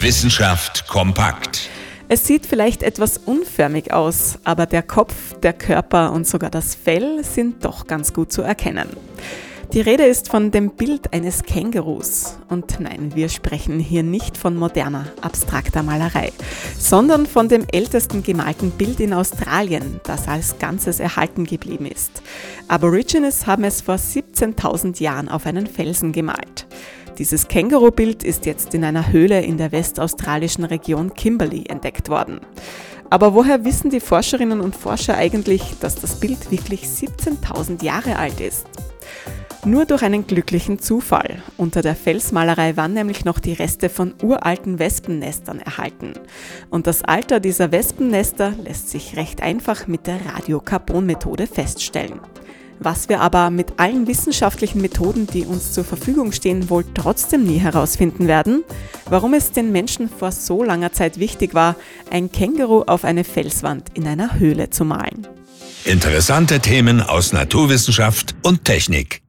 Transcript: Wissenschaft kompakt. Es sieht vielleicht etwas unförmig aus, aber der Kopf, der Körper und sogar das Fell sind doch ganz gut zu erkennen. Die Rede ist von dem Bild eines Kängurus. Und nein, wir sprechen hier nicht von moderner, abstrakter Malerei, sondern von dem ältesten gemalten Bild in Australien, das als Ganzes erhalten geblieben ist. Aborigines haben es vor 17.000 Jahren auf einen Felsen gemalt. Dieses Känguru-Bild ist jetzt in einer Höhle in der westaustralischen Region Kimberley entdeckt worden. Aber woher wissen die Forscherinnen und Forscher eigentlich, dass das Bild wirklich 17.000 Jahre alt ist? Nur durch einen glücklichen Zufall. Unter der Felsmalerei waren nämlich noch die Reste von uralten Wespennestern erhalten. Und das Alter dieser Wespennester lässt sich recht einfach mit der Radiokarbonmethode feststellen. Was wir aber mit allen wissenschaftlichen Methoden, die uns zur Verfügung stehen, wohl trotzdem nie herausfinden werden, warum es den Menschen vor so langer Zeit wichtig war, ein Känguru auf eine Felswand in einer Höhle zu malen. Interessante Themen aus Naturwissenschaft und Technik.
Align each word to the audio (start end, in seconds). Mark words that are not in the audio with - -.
Wissenschaft 0.00 0.86
kompakt. 0.86 1.68
Es 2.08 2.24
sieht 2.24 2.46
vielleicht 2.46 2.84
etwas 2.84 3.18
unförmig 3.18 3.92
aus, 3.92 4.38
aber 4.44 4.66
der 4.66 4.84
Kopf, 4.84 5.34
der 5.42 5.52
Körper 5.52 6.12
und 6.12 6.24
sogar 6.24 6.50
das 6.50 6.76
Fell 6.76 7.24
sind 7.24 7.64
doch 7.64 7.88
ganz 7.88 8.12
gut 8.12 8.32
zu 8.32 8.42
erkennen. 8.42 8.88
Die 9.72 9.80
Rede 9.80 10.04
ist 10.04 10.30
von 10.30 10.52
dem 10.52 10.70
Bild 10.70 11.12
eines 11.12 11.42
Kängurus. 11.42 12.38
Und 12.48 12.78
nein, 12.78 13.10
wir 13.16 13.28
sprechen 13.28 13.80
hier 13.80 14.04
nicht 14.04 14.36
von 14.36 14.54
moderner, 14.54 15.06
abstrakter 15.20 15.82
Malerei, 15.82 16.32
sondern 16.78 17.26
von 17.26 17.48
dem 17.48 17.66
ältesten 17.70 18.22
gemalten 18.22 18.70
Bild 18.70 19.00
in 19.00 19.12
Australien, 19.12 20.00
das 20.04 20.28
als 20.28 20.60
Ganzes 20.60 21.00
erhalten 21.00 21.44
geblieben 21.44 21.86
ist. 21.86 22.22
Aborigines 22.68 23.48
haben 23.48 23.64
es 23.64 23.80
vor 23.80 23.96
17.000 23.96 25.02
Jahren 25.02 25.28
auf 25.28 25.44
einen 25.44 25.66
Felsen 25.66 26.12
gemalt. 26.12 26.68
Dieses 27.18 27.48
Känguru-Bild 27.48 28.22
ist 28.22 28.46
jetzt 28.46 28.74
in 28.74 28.84
einer 28.84 29.10
Höhle 29.10 29.42
in 29.42 29.56
der 29.56 29.72
westaustralischen 29.72 30.62
Region 30.62 31.14
Kimberley 31.14 31.64
entdeckt 31.68 32.08
worden. 32.08 32.40
Aber 33.10 33.34
woher 33.34 33.64
wissen 33.64 33.90
die 33.90 33.98
Forscherinnen 33.98 34.60
und 34.60 34.76
Forscher 34.76 35.16
eigentlich, 35.16 35.74
dass 35.80 35.96
das 35.96 36.20
Bild 36.20 36.52
wirklich 36.52 36.84
17.000 36.84 37.82
Jahre 37.82 38.16
alt 38.16 38.40
ist? 38.40 38.66
Nur 39.64 39.84
durch 39.84 40.02
einen 40.02 40.28
glücklichen 40.28 40.78
Zufall. 40.78 41.42
Unter 41.56 41.82
der 41.82 41.96
Felsmalerei 41.96 42.76
waren 42.76 42.92
nämlich 42.92 43.24
noch 43.24 43.40
die 43.40 43.52
Reste 43.54 43.88
von 43.88 44.14
uralten 44.22 44.78
Wespennestern 44.78 45.58
erhalten. 45.58 46.12
Und 46.70 46.86
das 46.86 47.02
Alter 47.02 47.40
dieser 47.40 47.72
Wespennester 47.72 48.52
lässt 48.62 48.90
sich 48.90 49.16
recht 49.16 49.42
einfach 49.42 49.88
mit 49.88 50.06
der 50.06 50.20
Radiokarbonmethode 50.24 51.48
feststellen. 51.48 52.20
Was 52.80 53.08
wir 53.08 53.20
aber 53.20 53.50
mit 53.50 53.78
allen 53.78 54.06
wissenschaftlichen 54.06 54.80
Methoden, 54.80 55.26
die 55.26 55.44
uns 55.44 55.72
zur 55.72 55.84
Verfügung 55.84 56.32
stehen, 56.32 56.70
wohl 56.70 56.84
trotzdem 56.94 57.44
nie 57.44 57.58
herausfinden 57.58 58.28
werden, 58.28 58.62
warum 59.06 59.34
es 59.34 59.52
den 59.52 59.72
Menschen 59.72 60.08
vor 60.08 60.30
so 60.32 60.62
langer 60.62 60.92
Zeit 60.92 61.18
wichtig 61.18 61.54
war, 61.54 61.76
ein 62.10 62.30
Känguru 62.30 62.82
auf 62.82 63.04
eine 63.04 63.24
Felswand 63.24 63.88
in 63.94 64.06
einer 64.06 64.38
Höhle 64.38 64.70
zu 64.70 64.84
malen. 64.84 65.26
Interessante 65.84 66.60
Themen 66.60 67.00
aus 67.00 67.32
Naturwissenschaft 67.32 68.34
und 68.42 68.64
Technik. 68.64 69.22